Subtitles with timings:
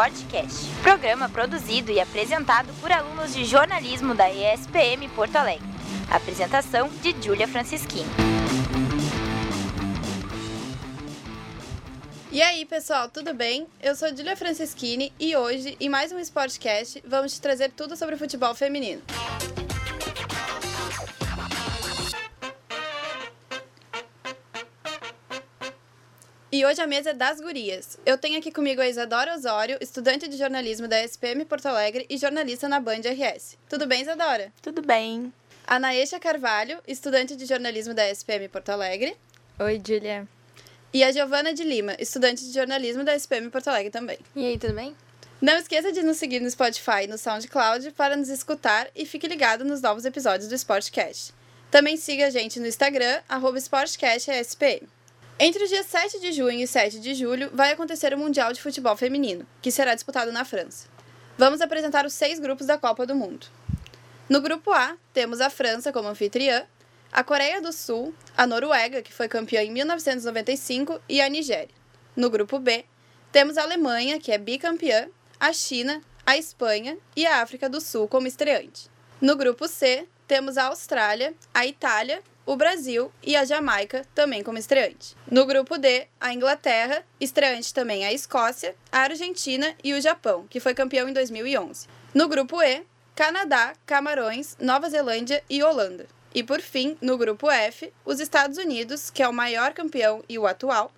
[0.00, 5.68] Sportcast, programa produzido e apresentado por alunos de jornalismo da ESPM Porto Alegre.
[6.10, 8.08] Apresentação de Júlia Francischini.
[12.32, 13.66] E aí, pessoal, tudo bem?
[13.82, 18.14] Eu sou Julia Franceschini e hoje, em mais um Sportcast, vamos te trazer tudo sobre
[18.14, 19.02] o futebol feminino.
[26.52, 27.96] E hoje a mesa é das gurias.
[28.04, 32.18] Eu tenho aqui comigo a Isadora Osório, estudante de jornalismo da SPM Porto Alegre e
[32.18, 33.56] jornalista na Band RS.
[33.68, 34.52] Tudo bem, Isadora?
[34.60, 35.32] Tudo bem.
[35.64, 39.16] A Naesha Carvalho, estudante de jornalismo da SPM Porto Alegre.
[39.60, 40.26] Oi, Julia.
[40.92, 44.18] E a Giovana de Lima, estudante de jornalismo da SPM Porto Alegre também.
[44.34, 44.96] E aí, tudo bem?
[45.40, 49.28] Não esqueça de nos seguir no Spotify e no SoundCloud para nos escutar e fique
[49.28, 51.32] ligado nos novos episódios do Sportcast.
[51.70, 54.88] Também siga a gente no Instagram, arroba SportcastSPM.
[55.42, 58.60] Entre os dias 7 de junho e 7 de julho vai acontecer o Mundial de
[58.60, 60.86] Futebol Feminino, que será disputado na França.
[61.38, 63.46] Vamos apresentar os seis grupos da Copa do Mundo.
[64.28, 66.66] No grupo A, temos a França como anfitriã,
[67.10, 71.74] a Coreia do Sul, a Noruega, que foi campeã em 1995, e a Nigéria.
[72.14, 72.84] No grupo B,
[73.32, 75.08] temos a Alemanha, que é bicampeã,
[75.40, 78.90] a China, a Espanha e a África do Sul como estreante.
[79.18, 84.58] No grupo C, temos a Austrália, a Itália o Brasil e a Jamaica também como
[84.58, 85.14] estreante.
[85.30, 90.58] No grupo D, a Inglaterra, estreante também a Escócia, a Argentina e o Japão, que
[90.58, 91.86] foi campeão em 2011.
[92.12, 92.82] No grupo E,
[93.14, 96.08] Canadá, Camarões, Nova Zelândia e Holanda.
[96.34, 100.36] E por fim, no grupo F, os Estados Unidos, que é o maior campeão e
[100.36, 100.92] o atual,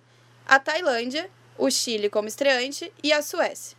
[0.47, 3.77] a Tailândia, o Chile como estreante e a Suécia.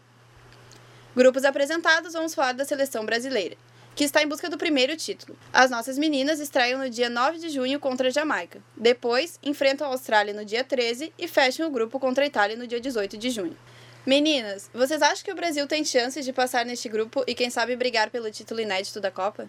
[1.17, 3.57] Grupos apresentados, vamos falar da seleção brasileira
[3.95, 5.37] que está em busca do primeiro título.
[5.53, 8.61] As nossas meninas estreiam no dia 9 de junho contra a Jamaica.
[8.77, 12.67] Depois, enfrentam a Austrália no dia 13 e fecham o grupo contra a Itália no
[12.67, 13.57] dia 18 de junho.
[14.05, 17.75] Meninas, vocês acham que o Brasil tem chances de passar neste grupo e, quem sabe,
[17.77, 19.49] brigar pelo título inédito da Copa?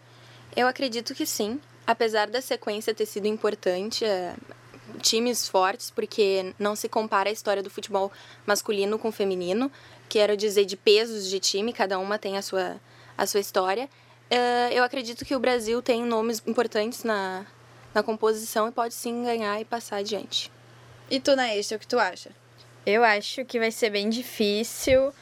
[0.55, 1.59] Eu acredito que sim.
[1.85, 4.33] Apesar da sequência ter sido importante, é,
[5.01, 8.11] times fortes, porque não se compara a história do futebol
[8.45, 9.71] masculino com o feminino.
[10.07, 12.79] Quero dizer, de pesos de time, cada uma tem a sua,
[13.17, 13.89] a sua história.
[14.31, 17.45] Uh, eu acredito que o Brasil tem nomes importantes na,
[17.93, 20.51] na composição e pode sim ganhar e passar adiante.
[21.09, 22.31] E tu, Naesha, o que tu acha?
[22.85, 25.13] Eu acho que vai ser bem difícil, uh,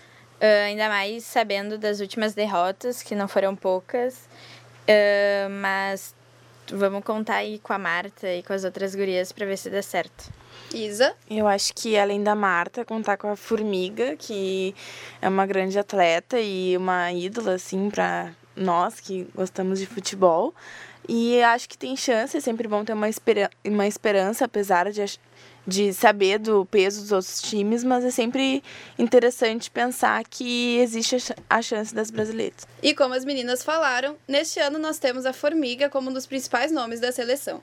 [0.66, 4.28] ainda mais sabendo das últimas derrotas, que não foram poucas.
[4.84, 6.16] Uh, mas
[6.72, 9.82] vamos contar aí com a Marta e com as outras gurias para ver se dá
[9.82, 10.32] certo.
[10.74, 11.16] Isa?
[11.30, 14.74] Eu acho que além da Marta, contar com a Formiga, que
[15.22, 20.54] é uma grande atleta e uma ídola, assim, para nós que gostamos de futebol.
[21.08, 23.08] E acho que tem chance, é sempre bom ter uma,
[23.66, 25.20] uma esperança, apesar de,
[25.68, 28.64] de saber do peso dos outros times, mas é sempre
[28.98, 31.18] interessante pensar que existe
[31.50, 32.66] a chance das brasileiras.
[32.82, 36.72] E como as meninas falaram, neste ano nós temos a Formiga como um dos principais
[36.72, 37.62] nomes da seleção.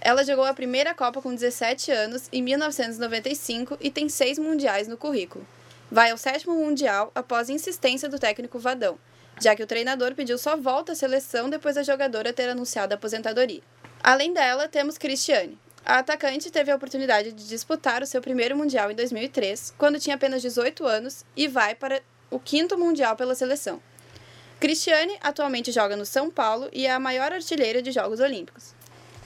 [0.00, 4.96] Ela jogou a primeira Copa com 17 anos, em 1995, e tem seis mundiais no
[4.96, 5.44] currículo.
[5.90, 8.96] Vai ao sétimo mundial após insistência do técnico Vadão
[9.40, 12.96] já que o treinador pediu só volta à seleção depois da jogadora ter anunciado a
[12.96, 13.62] aposentadoria.
[14.02, 15.58] Além dela, temos Cristiane.
[15.84, 20.16] A atacante teve a oportunidade de disputar o seu primeiro Mundial em 2003, quando tinha
[20.16, 23.80] apenas 18 anos, e vai para o quinto Mundial pela seleção.
[24.58, 28.74] Cristiane atualmente joga no São Paulo e é a maior artilheira de Jogos Olímpicos.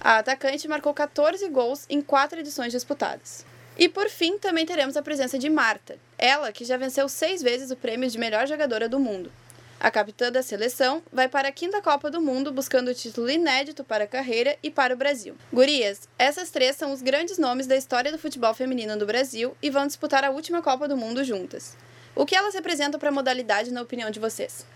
[0.00, 3.44] A atacante marcou 14 gols em quatro edições disputadas.
[3.78, 7.70] E por fim, também teremos a presença de Marta, ela que já venceu seis vezes
[7.70, 9.32] o prêmio de melhor jogadora do mundo,
[9.81, 13.83] a capitã da seleção vai para a quinta Copa do Mundo buscando o título inédito
[13.83, 15.35] para a carreira e para o Brasil.
[15.51, 19.71] Gurias, essas três são os grandes nomes da história do futebol feminino do Brasil e
[19.71, 21.79] vão disputar a última Copa do Mundo juntas.
[22.15, 24.67] O que elas representam para a modalidade, na opinião de vocês?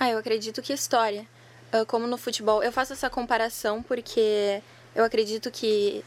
[0.00, 1.24] Ah, eu acredito que história.
[1.70, 4.60] Ah, como no futebol, eu faço essa comparação porque
[4.92, 6.04] eu acredito que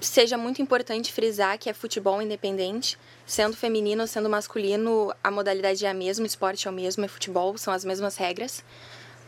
[0.00, 5.84] seja muito importante frisar que é futebol independente, sendo feminino ou sendo masculino, a modalidade
[5.84, 8.64] é a mesma, o esporte é o mesmo, é futebol, são as mesmas regras.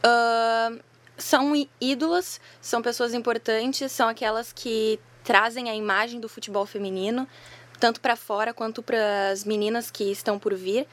[0.05, 0.81] Uh,
[1.19, 7.29] são ídolas, são pessoas importantes, são aquelas que trazem a imagem do futebol feminino,
[7.79, 10.87] tanto para fora quanto para as meninas que estão por vir.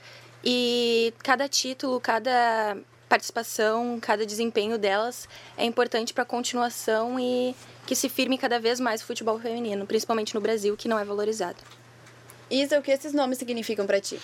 [0.44, 2.78] E cada título, cada
[3.08, 5.28] participação, cada desempenho delas
[5.58, 7.56] é importante para a continuação e
[7.86, 11.06] que se firme cada vez mais o futebol feminino, principalmente no Brasil, que não é
[11.06, 11.58] valorizado.
[12.50, 14.20] Isa, o que esses nomes significam para ti?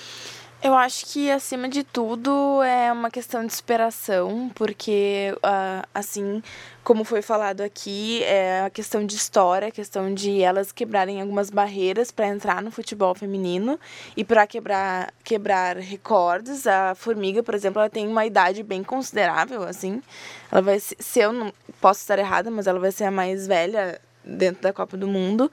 [0.64, 6.42] Eu acho que, acima de tudo, é uma questão de superação, porque, uh, assim
[6.86, 11.50] como foi falado aqui, é a questão de história, a questão de elas quebrarem algumas
[11.50, 13.78] barreiras para entrar no futebol feminino
[14.16, 16.66] e para quebrar, quebrar recordes.
[16.66, 20.02] A Formiga, por exemplo, ela tem uma idade bem considerável, assim.
[20.50, 21.52] Ela vai ser, se eu não
[21.82, 25.52] posso estar errada, mas ela vai ser a mais velha dentro da Copa do Mundo.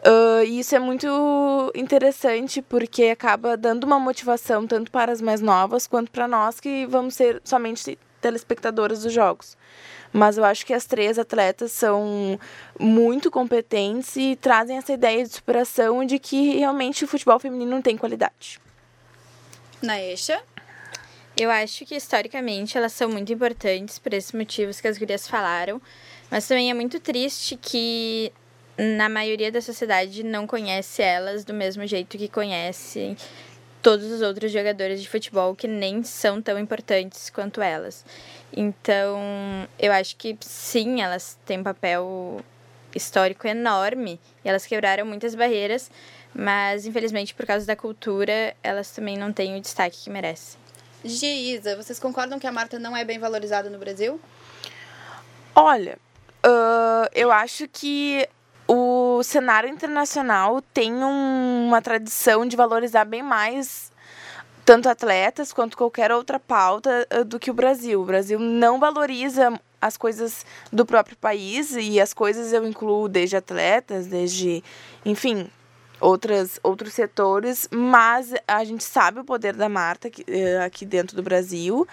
[0.00, 5.40] Uh, e isso é muito interessante porque acaba dando uma motivação tanto para as mais
[5.40, 9.56] novas quanto para nós que vamos ser somente telespectadoras dos jogos.
[10.12, 12.38] Mas eu acho que as três atletas são
[12.78, 17.82] muito competentes e trazem essa ideia de superação de que realmente o futebol feminino não
[17.82, 18.60] tem qualidade.
[19.82, 20.42] Naesha?
[21.36, 25.82] Eu acho que historicamente elas são muito importantes por esses motivos que as gurias falaram,
[26.30, 28.32] mas também é muito triste que
[28.78, 33.16] na maioria da sociedade não conhece elas do mesmo jeito que conhecem
[33.82, 38.04] todos os outros jogadores de futebol que nem são tão importantes quanto elas.
[38.52, 39.18] Então,
[39.78, 42.40] eu acho que sim, elas têm um papel
[42.94, 45.90] histórico enorme e elas quebraram muitas barreiras,
[46.34, 50.58] mas infelizmente por causa da cultura, elas também não têm o destaque que merecem.
[51.04, 54.20] Geisa, vocês concordam que a Marta não é bem valorizada no Brasil?
[55.54, 55.96] Olha,
[56.44, 58.28] uh, eu acho que
[58.68, 63.92] o cenário internacional tem um, uma tradição de valorizar bem mais
[64.64, 68.02] tanto atletas quanto qualquer outra pauta uh, do que o Brasil.
[68.02, 73.36] O Brasil não valoriza as coisas do próprio país e as coisas eu incluo desde
[73.36, 74.64] atletas, desde,
[75.04, 75.48] enfim,
[76.00, 81.16] outras outros setores, mas a gente sabe o poder da Marta aqui, uh, aqui dentro
[81.16, 81.86] do Brasil.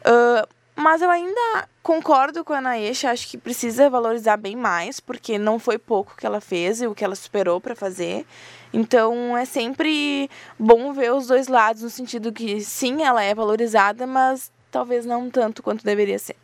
[0.00, 5.38] Uh, mas eu ainda concordo com a Anaesha, acho que precisa valorizar bem mais, porque
[5.38, 8.26] não foi pouco que ela fez e o que ela superou para fazer.
[8.72, 14.06] Então é sempre bom ver os dois lados, no sentido que sim, ela é valorizada,
[14.06, 16.36] mas talvez não tanto quanto deveria ser.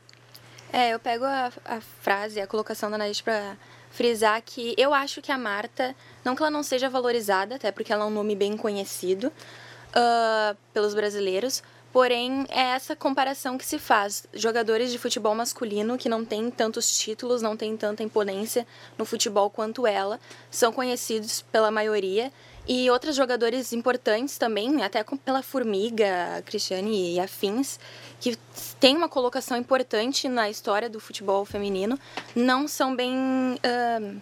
[0.73, 3.57] É, eu pego a, a frase, a colocação da Anaís para
[3.91, 7.91] frisar que eu acho que a Marta, não que ela não seja valorizada, até porque
[7.91, 11.63] ela é um nome bem conhecido uh, pelos brasileiros,
[11.93, 14.27] Porém, é essa comparação que se faz.
[14.35, 18.67] Jogadores de futebol masculino que não têm tantos títulos, não têm tanta imponência
[18.99, 22.31] no futebol quanto ela, são conhecidos pela maioria.
[22.69, 27.79] E outros jogadores importantes também, até pela Formiga, Cristiane e afins,
[28.21, 28.37] que
[28.81, 31.99] têm uma colocação importante na história do futebol feminino,
[32.35, 33.15] não são bem.
[33.15, 34.21] Uh,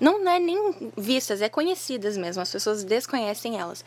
[0.00, 3.84] não é nem vistas, é conhecidas mesmo, as pessoas desconhecem elas.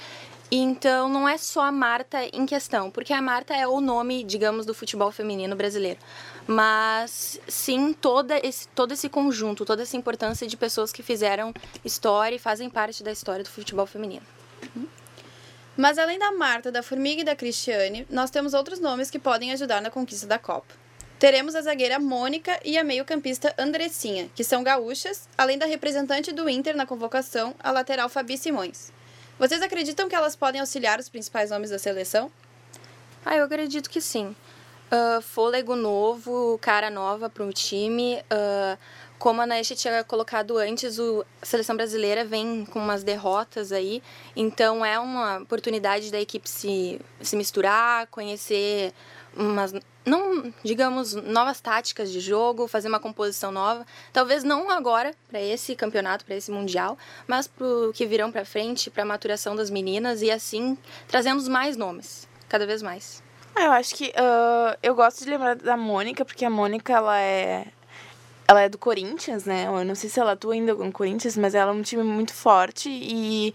[0.49, 4.65] Então, não é só a Marta em questão, porque a Marta é o nome, digamos,
[4.65, 5.99] do futebol feminino brasileiro.
[6.47, 11.53] Mas sim toda esse, todo esse conjunto, toda essa importância de pessoas que fizeram
[11.83, 14.25] história e fazem parte da história do futebol feminino.
[15.75, 19.51] Mas além da Marta, da Formiga e da Cristiane, nós temos outros nomes que podem
[19.51, 20.73] ajudar na conquista da Copa.
[21.19, 26.47] Teremos a zagueira Mônica e a meio-campista Andressinha, que são gaúchas, além da representante do
[26.47, 28.91] Inter na convocação, a lateral Fabi Simões.
[29.39, 32.31] Vocês acreditam que elas podem auxiliar os principais nomes da seleção?
[33.23, 34.35] Ah, eu acredito que sim.
[34.89, 38.15] Uh, fôlego novo, cara nova para o time.
[38.31, 38.77] Uh,
[39.19, 44.01] como a Naesha tinha colocado antes, o, a seleção brasileira vem com umas derrotas aí,
[44.35, 48.93] então é uma oportunidade da equipe se, se misturar, conhecer
[49.35, 49.73] umas
[50.07, 53.85] não, digamos, novas táticas de jogo, fazer uma composição nova.
[54.13, 58.45] Talvez não agora, para esse campeonato, para esse mundial, mas para o que virão para
[58.45, 63.21] frente, para a maturação das meninas e assim trazemos mais nomes, cada vez mais.
[63.53, 67.19] Ah, eu acho que uh, eu gosto de lembrar da Mônica, porque a Mônica ela
[67.19, 67.67] é
[68.47, 69.65] ela é do Corinthians, né?
[69.67, 72.33] Eu não sei se ela atua ainda no Corinthians, mas ela é um time muito
[72.33, 73.53] forte e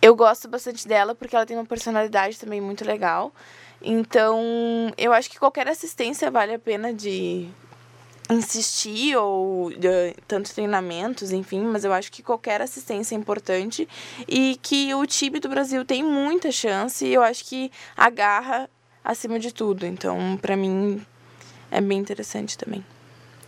[0.00, 3.32] eu gosto bastante dela porque ela tem uma personalidade também muito legal.
[3.82, 7.48] Então, eu acho que qualquer assistência vale a pena de
[8.30, 13.88] insistir ou de, tanto treinamentos, enfim, mas eu acho que qualquer assistência é importante
[14.28, 18.70] e que o time do Brasil tem muita chance e eu acho que agarra
[19.04, 19.84] acima de tudo.
[19.84, 21.04] Então, para mim
[21.70, 22.84] é bem interessante também.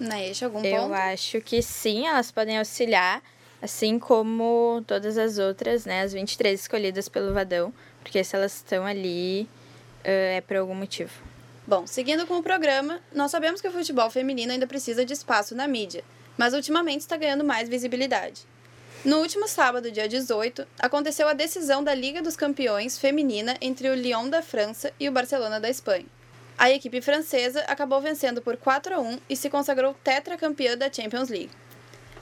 [0.00, 0.88] Naesh, algum eu ponto?
[0.88, 3.22] Eu acho que sim, elas podem auxiliar,
[3.60, 7.72] assim como todas as outras, né, as 23 escolhidas pelo Vadão,
[8.02, 9.48] porque se elas estão ali,
[10.04, 11.12] é por algum motivo.
[11.66, 15.54] Bom, seguindo com o programa, nós sabemos que o futebol feminino ainda precisa de espaço
[15.54, 16.02] na mídia,
[16.36, 18.42] mas ultimamente está ganhando mais visibilidade.
[19.04, 23.94] No último sábado, dia 18, aconteceu a decisão da Liga dos Campeões feminina entre o
[23.94, 26.06] Lyon da França e o Barcelona da Espanha.
[26.58, 31.28] A equipe francesa acabou vencendo por 4 a 1 e se consagrou tetracampeã da Champions
[31.28, 31.50] League.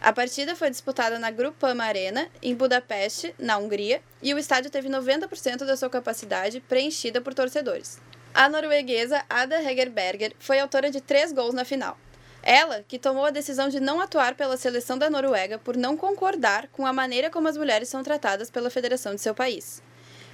[0.03, 4.89] A partida foi disputada na Grupama Arena, em Budapeste, na Hungria, e o estádio teve
[4.89, 7.99] 90% da sua capacidade preenchida por torcedores.
[8.33, 11.99] A norueguesa Ada Hegerberger foi autora de três gols na final.
[12.43, 16.69] Ela, que tomou a decisão de não atuar pela seleção da Noruega por não concordar
[16.69, 19.83] com a maneira como as mulheres são tratadas pela federação de seu país.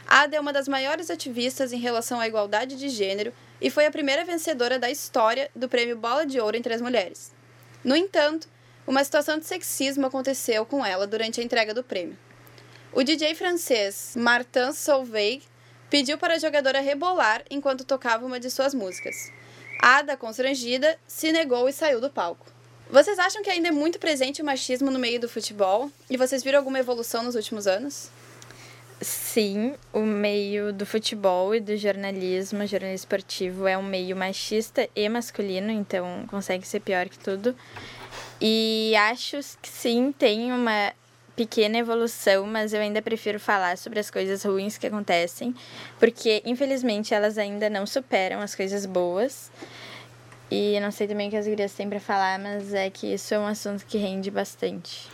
[0.07, 3.91] Ada é uma das maiores ativistas em relação à igualdade de gênero e foi a
[3.91, 7.33] primeira vencedora da história do prêmio Bola de Ouro entre as mulheres.
[7.83, 8.49] No entanto,
[8.87, 12.17] uma situação de sexismo aconteceu com ela durante a entrega do prêmio.
[12.93, 15.43] O DJ francês Martin Solveig
[15.91, 19.33] pediu para a jogadora rebolar enquanto tocava uma de suas músicas.
[19.81, 22.47] Ada, constrangida, se negou e saiu do palco.
[22.89, 25.91] Vocês acham que ainda é muito presente o machismo no meio do futebol?
[26.09, 28.11] E vocês viram alguma evolução nos últimos anos?
[29.01, 35.07] Sim, o meio do futebol e do jornalismo, jornalismo esportivo, é um meio machista e
[35.09, 37.55] masculino, então consegue ser pior que tudo.
[38.41, 40.93] E acho que sim, tem uma
[41.35, 45.55] pequena evolução, mas eu ainda prefiro falar sobre as coisas ruins que acontecem,
[45.99, 49.51] porque infelizmente elas ainda não superam as coisas boas.
[50.51, 53.35] E não sei também o que as gurias têm para falar, mas é que isso
[53.35, 55.09] é um assunto que rende bastante.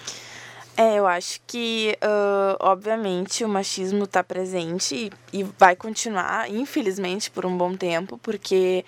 [0.77, 7.31] É, eu acho que, uh, obviamente, o machismo está presente e, e vai continuar, infelizmente,
[7.31, 8.85] por um bom tempo, porque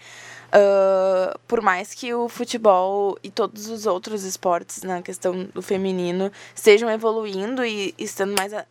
[0.54, 6.30] Uh, por mais que o futebol e todos os outros esportes na questão do feminino
[6.54, 8.64] estejam evoluindo e estando mais uh,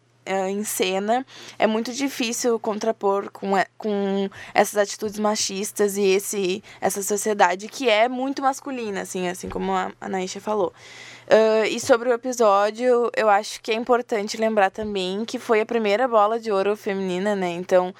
[0.49, 1.25] em cena,
[1.59, 8.07] é muito difícil contrapor com, com essas atitudes machistas e esse, essa sociedade que é
[8.07, 10.71] muito masculina, assim, assim como a, a Naisha falou.
[11.27, 15.65] Uh, e sobre o episódio, eu acho que é importante lembrar também que foi a
[15.65, 17.49] primeira bola de ouro feminina, né?
[17.49, 17.93] Então,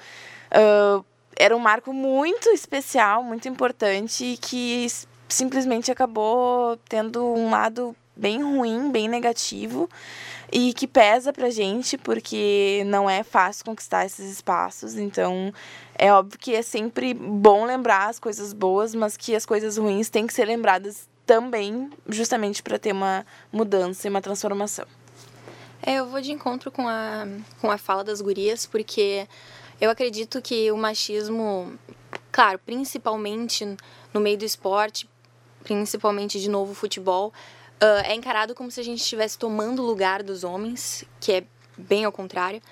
[0.52, 1.04] uh,
[1.36, 4.86] era um marco muito especial, muito importante e que
[5.28, 9.88] simplesmente acabou tendo um lado bem ruim, bem negativo
[10.52, 14.94] e que pesa pra gente porque não é fácil conquistar esses espaços.
[14.94, 15.52] Então,
[15.96, 20.08] é óbvio que é sempre bom lembrar as coisas boas, mas que as coisas ruins
[20.08, 24.86] têm que ser lembradas também, justamente para ter uma mudança e uma transformação.
[25.82, 27.26] É, eu vou de encontro com a,
[27.60, 29.26] com a fala das gurias, porque
[29.80, 31.78] eu acredito que o machismo,
[32.30, 33.76] claro, principalmente
[34.12, 35.08] no meio do esporte,
[35.62, 37.32] principalmente de novo futebol,
[37.82, 41.44] uh, é encarado como se a gente estivesse tomando o lugar dos homens, que é
[41.76, 42.62] bem ao contrário.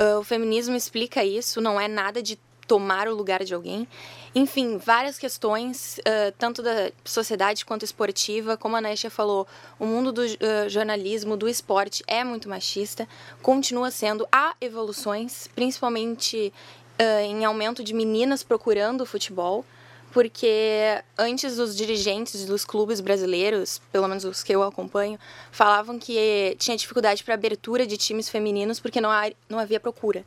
[0.00, 3.86] Uh, o feminismo explica isso, não é nada de tomar o lugar de alguém.
[4.34, 8.56] Enfim, várias questões, uh, tanto da sociedade quanto esportiva.
[8.56, 9.46] Como a Nesha falou,
[9.78, 13.08] o mundo do uh, jornalismo, do esporte é muito machista,
[13.40, 14.26] continua sendo.
[14.30, 16.52] Há evoluções, principalmente
[17.00, 19.64] uh, em aumento de meninas procurando o futebol
[20.12, 25.18] porque antes os dirigentes dos clubes brasileiros, pelo menos os que eu acompanho,
[25.52, 30.24] falavam que tinha dificuldade para abertura de times femininos porque não, há, não havia procura.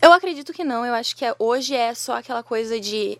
[0.00, 0.86] Eu acredito que não.
[0.86, 3.18] Eu acho que é, hoje é só aquela coisa de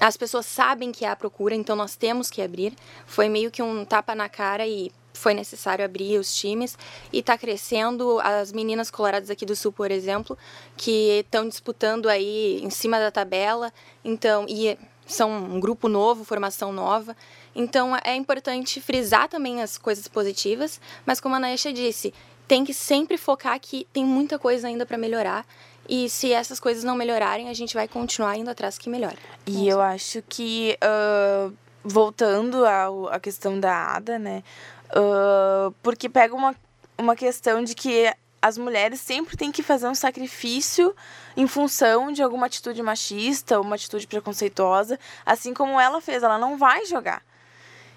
[0.00, 2.72] as pessoas sabem que há procura, então nós temos que abrir.
[3.06, 6.78] Foi meio que um tapa na cara e foi necessário abrir os times
[7.12, 8.20] e está crescendo.
[8.20, 10.38] As meninas coloradas aqui do Sul, por exemplo,
[10.76, 13.72] que estão disputando aí em cima da tabela,
[14.04, 17.16] então e são um grupo novo, formação nova.
[17.54, 22.14] Então é importante frisar também as coisas positivas, mas como a Naesha disse,
[22.46, 25.44] tem que sempre focar que tem muita coisa ainda para melhorar
[25.88, 29.18] e se essas coisas não melhorarem, a gente vai continuar indo atrás que melhore.
[29.46, 31.52] E eu acho que, uh,
[31.82, 34.42] voltando à questão da ADA, né?
[34.90, 36.54] Uh, porque pega uma,
[36.98, 40.94] uma questão de que as mulheres sempre têm que fazer um sacrifício
[41.36, 46.56] em função de alguma atitude machista, uma atitude preconceituosa, assim como ela fez, ela não
[46.56, 47.22] vai jogar.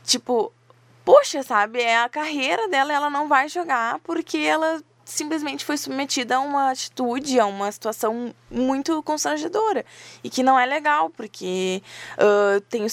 [0.03, 0.51] Tipo,
[1.05, 4.81] poxa, sabe, é a carreira dela, ela não vai jogar porque ela
[5.12, 9.86] simplesmente foi submetida a uma atitude, a uma situação muito constrangedora.
[10.24, 11.84] E que não é legal, porque
[12.18, 12.86] uh, tem,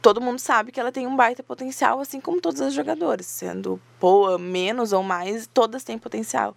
[0.00, 3.80] todo mundo sabe que ela tem um baita potencial, assim como todas as jogadoras, sendo
[4.00, 6.56] boa, menos ou mais, todas têm potencial.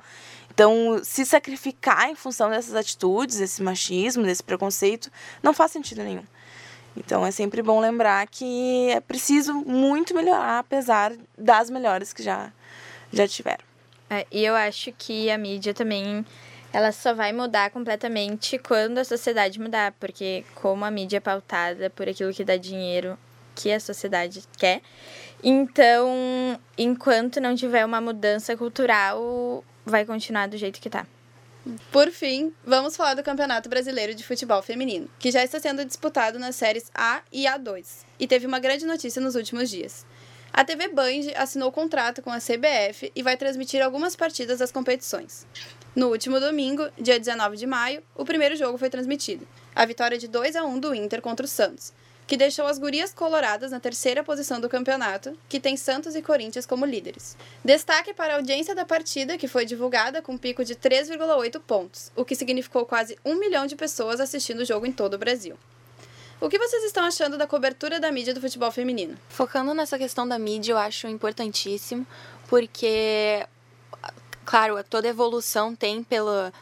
[0.53, 5.11] Então, se sacrificar em função dessas atitudes, desse machismo, desse preconceito,
[5.43, 6.23] não faz sentido nenhum.
[6.95, 12.51] Então, é sempre bom lembrar que é preciso muito melhorar, apesar das melhores que já,
[13.13, 13.66] já tiveram.
[14.09, 16.25] É, e eu acho que a mídia também
[16.71, 21.89] ela só vai mudar completamente quando a sociedade mudar, porque como a mídia é pautada
[21.89, 23.17] por aquilo que dá dinheiro
[23.55, 24.81] que a sociedade quer,
[25.43, 26.07] então
[26.77, 31.07] enquanto não tiver uma mudança cultural, vai continuar do jeito que tá.
[31.91, 36.39] Por fim, vamos falar do Campeonato Brasileiro de Futebol Feminino, que já está sendo disputado
[36.39, 40.05] nas séries A e A2, e teve uma grande notícia nos últimos dias.
[40.53, 45.45] A TV Band assinou contrato com a CBF e vai transmitir algumas partidas das competições.
[45.95, 49.47] No último domingo, dia 19 de maio, o primeiro jogo foi transmitido.
[49.75, 51.93] A vitória de 2 a 1 do Inter contra o Santos,
[52.27, 56.65] que deixou as gurias coloradas na terceira posição do campeonato, que tem Santos e Corinthians
[56.65, 57.37] como líderes.
[57.63, 62.11] Destaque para a audiência da partida, que foi divulgada com um pico de 3,8 pontos,
[62.15, 65.57] o que significou quase um milhão de pessoas assistindo o jogo em todo o Brasil.
[66.39, 69.17] O que vocês estão achando da cobertura da mídia do futebol feminino?
[69.27, 72.05] Focando nessa questão da mídia, eu acho importantíssimo,
[72.47, 73.43] porque
[74.45, 76.53] claro, toda evolução tem pela,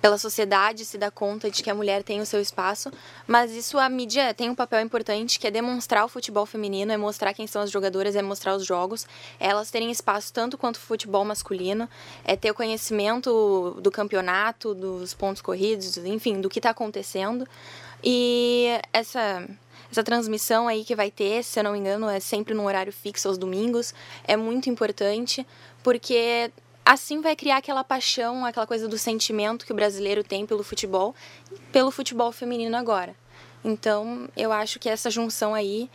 [0.00, 2.90] pela sociedade se dar conta de que a mulher tem o seu espaço,
[3.26, 6.96] mas isso a mídia tem um papel importante que é demonstrar o futebol feminino, é
[6.96, 9.06] mostrar quem são as jogadoras, é mostrar os jogos,
[9.38, 11.88] é elas terem espaço tanto quanto o futebol masculino,
[12.24, 17.46] é ter o conhecimento do campeonato, dos pontos corridos, enfim, do que está acontecendo.
[18.02, 19.46] E essa
[19.92, 22.90] essa transmissão aí que vai ter, se eu não me engano, é sempre no horário
[22.90, 23.94] fixo aos domingos,
[24.24, 25.46] é muito importante,
[25.82, 26.50] porque
[26.82, 31.14] assim vai criar aquela paixão, aquela coisa do sentimento que o brasileiro tem pelo futebol,
[31.70, 33.14] pelo futebol feminino agora.
[33.62, 35.90] Então, eu acho que essa junção aí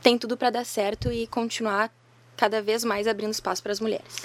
[0.00, 1.92] tem tudo para dar certo e continuar
[2.36, 4.16] cada vez mais abrindo espaço para as mulheres.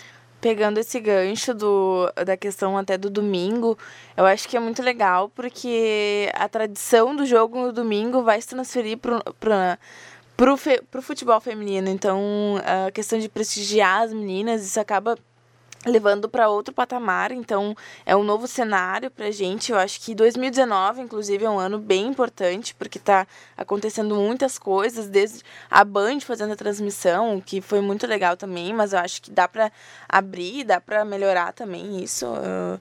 [0.44, 3.78] Pegando esse gancho do, da questão até do domingo,
[4.18, 8.50] eu acho que é muito legal porque a tradição do jogo no domingo vai se
[8.50, 9.80] transferir para
[10.36, 10.58] pro,
[10.92, 11.88] pro futebol feminino.
[11.88, 15.18] Então, a questão de prestigiar as meninas, isso acaba
[15.86, 17.32] levando para outro patamar.
[17.32, 17.76] Então,
[18.06, 19.72] é um novo cenário para a gente.
[19.72, 25.08] Eu acho que 2019, inclusive, é um ano bem importante, porque está acontecendo muitas coisas,
[25.08, 29.32] desde a Band fazendo a transmissão, que foi muito legal também, mas eu acho que
[29.32, 29.72] dá para
[30.08, 32.26] abrir, dá para melhorar também isso.
[32.26, 32.80] Uh,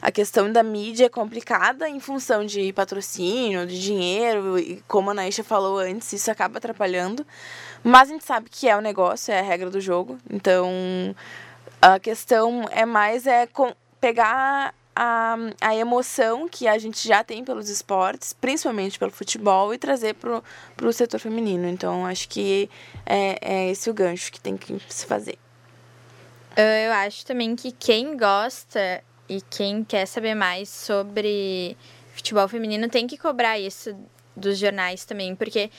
[0.00, 5.14] a questão da mídia é complicada em função de patrocínio, de dinheiro, e como a
[5.14, 7.26] Naisha falou antes, isso acaba atrapalhando.
[7.82, 10.16] Mas a gente sabe que é o negócio, é a regra do jogo.
[10.30, 10.70] Então,
[11.80, 17.44] a questão é mais é com, pegar a, a emoção que a gente já tem
[17.44, 20.42] pelos esportes, principalmente pelo futebol, e trazer para
[20.82, 21.68] o setor feminino.
[21.68, 22.68] Então, acho que
[23.06, 25.38] é, é esse o gancho que tem que se fazer.
[26.56, 31.76] Eu acho também que quem gosta e quem quer saber mais sobre
[32.12, 33.94] futebol feminino tem que cobrar isso
[34.34, 35.70] dos jornais também, porque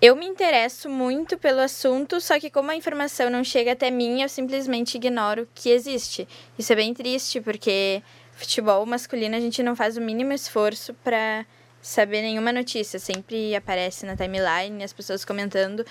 [0.00, 4.22] eu me interesso muito pelo assunto, só que como a informação não chega até mim,
[4.22, 6.26] eu simplesmente ignoro que existe.
[6.58, 11.44] Isso é bem triste, porque futebol masculino a gente não faz o mínimo esforço para
[11.82, 15.84] saber nenhuma notícia, sempre aparece na timeline, as pessoas comentando.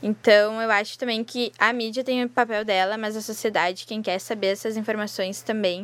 [0.00, 4.00] Então, eu acho também que a mídia tem o papel dela, mas a sociedade, quem
[4.00, 5.82] quer saber essas informações também,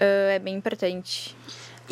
[0.00, 1.36] uh, é bem importante.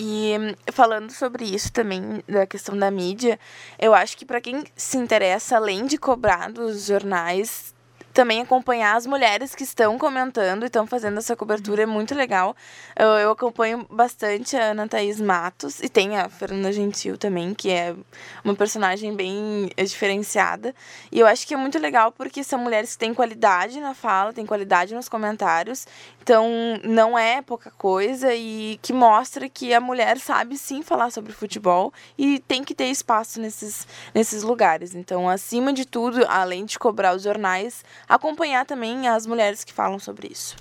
[0.03, 3.39] E falando sobre isso também, da questão da mídia,
[3.79, 7.75] eu acho que para quem se interessa, além de cobrar dos jornais,
[8.21, 12.55] também acompanhar as mulheres que estão comentando e estão fazendo essa cobertura é muito legal.
[12.95, 17.71] Eu, eu, acompanho bastante a Ana Thaís Matos e tem a Fernanda Gentil também, que
[17.71, 17.97] é
[18.45, 20.75] uma personagem bem diferenciada.
[21.11, 24.35] E eu acho que é muito legal porque são mulheres que têm qualidade na fala,
[24.35, 25.87] têm qualidade nos comentários.
[26.23, 26.47] Então,
[26.85, 31.91] não é pouca coisa e que mostra que a mulher sabe sim falar sobre futebol
[32.19, 34.95] e tem que ter espaço nesses, nesses lugares.
[34.95, 40.01] Então, acima de tudo, além de cobrar os jornais, acompanhar também as mulheres que falam
[40.01, 40.57] sobre isso.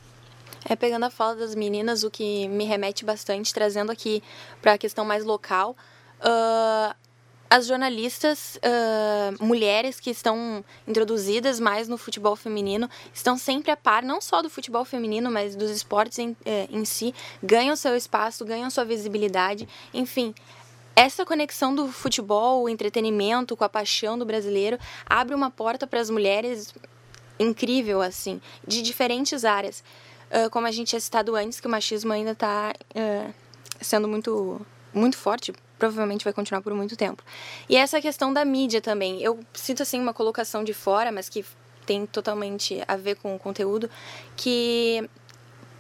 [0.63, 4.21] É, pegando a fala das meninas, o que me remete bastante, trazendo aqui
[4.61, 5.75] para a questão mais local,
[6.19, 6.95] uh,
[7.49, 14.03] as jornalistas uh, mulheres que estão introduzidas mais no futebol feminino estão sempre a par,
[14.03, 18.45] não só do futebol feminino, mas dos esportes em, eh, em si, ganham seu espaço,
[18.45, 20.35] ganham sua visibilidade, enfim.
[20.95, 25.99] Essa conexão do futebol, o entretenimento com a paixão do brasileiro abre uma porta para
[25.99, 26.71] as mulheres
[27.39, 29.83] incrível, assim, de diferentes áreas.
[30.29, 33.33] Uh, como a gente tinha citado antes, que o machismo ainda está uh,
[33.81, 37.23] sendo muito, muito forte, provavelmente vai continuar por muito tempo.
[37.67, 39.21] E essa questão da mídia também.
[39.21, 41.43] Eu sinto, assim, uma colocação de fora, mas que
[41.85, 43.89] tem totalmente a ver com o conteúdo,
[44.35, 45.09] que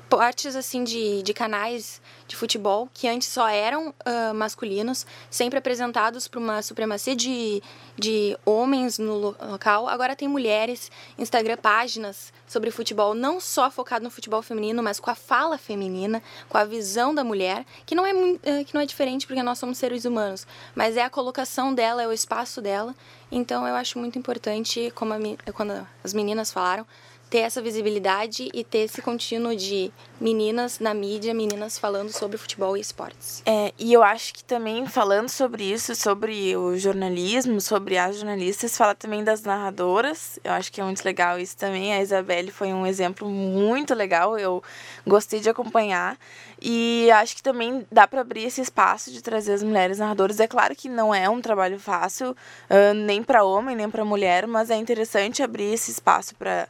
[0.09, 6.27] partes assim de, de canais de futebol que antes só eram uh, masculinos, sempre apresentados
[6.27, 7.61] por uma supremacia de,
[7.97, 9.87] de homens no local.
[9.87, 15.11] Agora tem mulheres, Instagram, páginas sobre futebol, não só focado no futebol feminino, mas com
[15.11, 18.85] a fala feminina, com a visão da mulher, que não é, uh, que não é
[18.85, 22.95] diferente porque nós somos seres humanos, mas é a colocação dela, é o espaço dela.
[23.31, 26.85] Então eu acho muito importante, como a, quando as meninas falaram,
[27.29, 32.75] ter essa visibilidade e ter esse contínuo de meninas na mídia, meninas falando sobre futebol
[32.75, 33.41] e esportes.
[33.45, 38.75] É, e eu acho que também falando sobre isso, sobre o jornalismo, sobre as jornalistas,
[38.75, 40.39] fala também das narradoras.
[40.43, 41.93] Eu acho que é muito legal isso também.
[41.93, 44.61] A Isabelle foi um exemplo muito legal, eu
[45.05, 46.17] gostei de acompanhar.
[46.61, 50.39] E acho que também dá para abrir esse espaço de trazer as mulheres narradoras.
[50.39, 54.45] É claro que não é um trabalho fácil, uh, nem para homem, nem para mulher,
[54.45, 56.67] mas é interessante abrir esse espaço para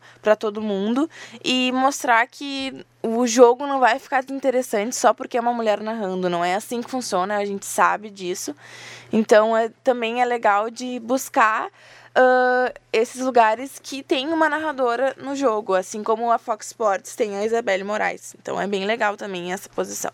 [0.49, 1.09] todo mundo
[1.43, 6.29] e mostrar que o jogo não vai ficar interessante só porque é uma mulher narrando.
[6.29, 8.55] Não é assim que funciona, a gente sabe disso.
[9.13, 15.35] Então é, também é legal de buscar uh, esses lugares que tem uma narradora no
[15.35, 18.35] jogo, assim como a Fox Sports tem a Isabelle Moraes.
[18.41, 20.11] Então é bem legal também essa posição.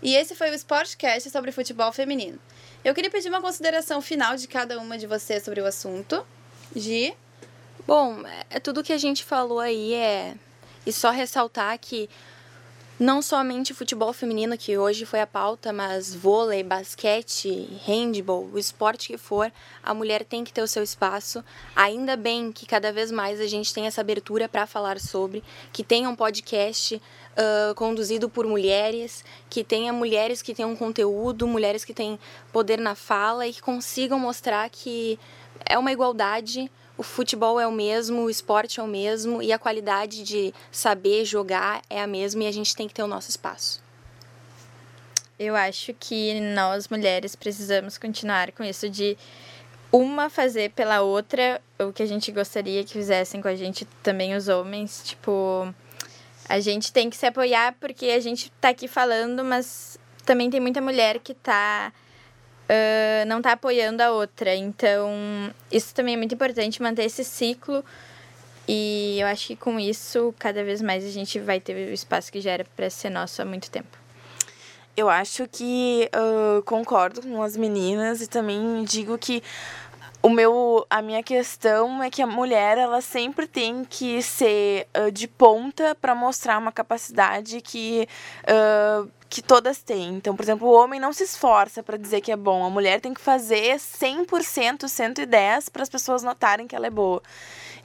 [0.00, 2.38] E esse foi o Sportcast sobre futebol feminino.
[2.84, 6.24] Eu queria pedir uma consideração final de cada uma de vocês sobre o assunto.
[6.74, 7.16] Gi?
[7.88, 10.34] Bom, é tudo que a gente falou aí é
[10.84, 12.06] e só ressaltar que
[13.00, 19.08] não somente futebol feminino, que hoje foi a pauta, mas vôlei, basquete, handball, o esporte
[19.08, 19.50] que for,
[19.82, 21.42] a mulher tem que ter o seu espaço.
[21.74, 25.82] Ainda bem que cada vez mais a gente tem essa abertura para falar sobre, que
[25.82, 31.94] tenha um podcast uh, conduzido por mulheres, que tenha mulheres que tenham conteúdo, mulheres que
[31.94, 32.18] têm
[32.52, 35.18] poder na fala e que consigam mostrar que
[35.64, 39.58] é uma igualdade o futebol é o mesmo, o esporte é o mesmo e a
[39.58, 43.30] qualidade de saber jogar é a mesma e a gente tem que ter o nosso
[43.30, 43.80] espaço.
[45.38, 49.16] Eu acho que nós mulheres precisamos continuar com isso de
[49.92, 54.34] uma fazer pela outra o que a gente gostaria que fizessem com a gente também
[54.34, 55.72] os homens, tipo,
[56.48, 60.58] a gente tem que se apoiar porque a gente tá aqui falando, mas também tem
[60.58, 61.92] muita mulher que tá
[62.68, 64.54] uh, não está apoiando a outra.
[64.54, 65.10] Então,
[65.70, 67.84] isso também é muito importante, manter esse ciclo.
[68.66, 72.30] E eu acho que com isso, cada vez mais a gente vai ter o espaço
[72.30, 73.96] que já era para ser nosso há muito tempo.
[74.94, 79.42] Eu acho que uh, concordo com as meninas e também digo que
[80.20, 85.10] o meu a minha questão é que a mulher ela sempre tem que ser uh,
[85.12, 88.08] de ponta para mostrar uma capacidade que
[88.42, 90.14] uh, que todas têm.
[90.14, 93.00] Então, por exemplo, o homem não se esforça para dizer que é bom, a mulher
[93.00, 97.22] tem que fazer 100%, 110 para as pessoas notarem que ela é boa.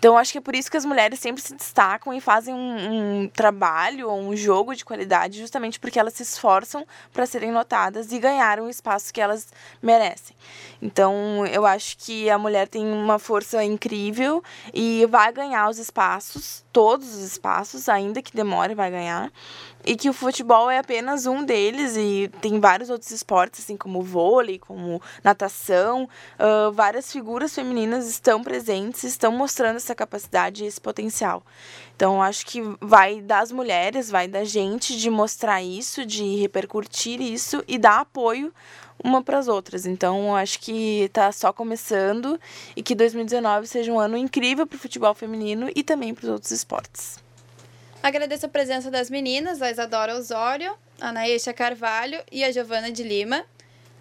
[0.03, 3.21] Então, acho que é por isso que as mulheres sempre se destacam e fazem um,
[3.21, 8.11] um trabalho ou um jogo de qualidade, justamente porque elas se esforçam para serem notadas
[8.11, 9.47] e ganharem o espaço que elas
[9.81, 10.35] merecem.
[10.81, 16.65] Então, eu acho que a mulher tem uma força incrível e vai ganhar os espaços,
[16.73, 19.31] todos os espaços, ainda que demore, vai ganhar
[19.85, 24.01] e que o futebol é apenas um deles e tem vários outros esportes, assim como
[24.01, 26.07] vôlei, como natação,
[26.39, 31.43] uh, várias figuras femininas estão presentes, estão mostrando essa capacidade e esse potencial.
[31.95, 37.63] Então, acho que vai das mulheres, vai da gente de mostrar isso, de repercutir isso
[37.67, 38.53] e dar apoio
[39.03, 39.85] uma para as outras.
[39.85, 42.39] Então, acho que está só começando
[42.75, 46.29] e que 2019 seja um ano incrível para o futebol feminino e também para os
[46.29, 47.23] outros esportes.
[48.03, 53.01] Agradeço a presença das meninas, a Isadora Osório, a Naesha Carvalho e a Giovana de
[53.01, 53.45] Lima.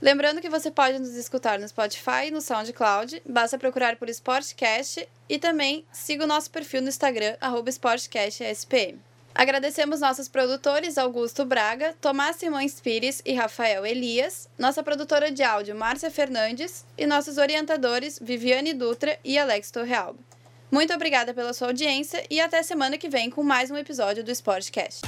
[0.01, 5.09] Lembrando que você pode nos escutar no Spotify e no SoundCloud, basta procurar por Sportcast
[5.29, 7.37] e também siga o nosso perfil no Instagram,
[7.71, 8.99] SportcastSPM.
[9.33, 15.77] Agradecemos nossos produtores Augusto Braga, Tomás Simões Pires e Rafael Elias, nossa produtora de áudio
[15.77, 20.32] Márcia Fernandes e nossos orientadores Viviane Dutra e Alex Torrealba.
[20.73, 24.31] Muito obrigada pela sua audiência e até semana que vem com mais um episódio do
[24.31, 25.03] Sportcast.